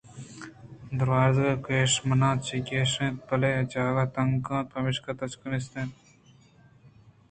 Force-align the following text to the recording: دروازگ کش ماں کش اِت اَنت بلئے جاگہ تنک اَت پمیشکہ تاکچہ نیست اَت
دروازگ 0.99 1.53
کش 1.65 1.91
ماں 2.07 2.35
کش 2.67 2.93
اِت 2.93 2.93
اَنت 3.01 3.17
بلئے 3.27 3.55
جاگہ 3.71 4.05
تنک 4.13 4.47
اَت 4.55 4.65
پمیشکہ 4.73 5.11
تاکچہ 5.17 5.47
نیست 5.51 5.73
اَت 5.77 5.89